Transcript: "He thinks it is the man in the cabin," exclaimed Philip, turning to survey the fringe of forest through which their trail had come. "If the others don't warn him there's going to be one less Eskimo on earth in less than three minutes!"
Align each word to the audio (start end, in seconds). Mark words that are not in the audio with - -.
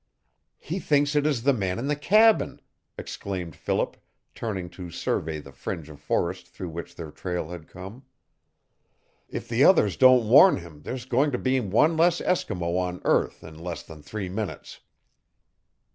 "He 0.57 0.79
thinks 0.79 1.15
it 1.15 1.27
is 1.27 1.43
the 1.43 1.53
man 1.53 1.77
in 1.77 1.85
the 1.87 1.95
cabin," 1.95 2.59
exclaimed 2.97 3.55
Philip, 3.55 3.97
turning 4.33 4.67
to 4.71 4.89
survey 4.89 5.37
the 5.39 5.51
fringe 5.51 5.89
of 5.91 5.99
forest 5.99 6.47
through 6.47 6.69
which 6.69 6.95
their 6.95 7.11
trail 7.11 7.49
had 7.49 7.67
come. 7.67 8.03
"If 9.29 9.47
the 9.47 9.63
others 9.63 9.95
don't 9.97 10.27
warn 10.27 10.57
him 10.57 10.81
there's 10.81 11.05
going 11.05 11.29
to 11.33 11.37
be 11.37 11.59
one 11.59 11.97
less 11.97 12.19
Eskimo 12.19 12.79
on 12.79 13.01
earth 13.05 13.43
in 13.43 13.59
less 13.59 13.83
than 13.83 14.01
three 14.01 14.27
minutes!" 14.27 14.79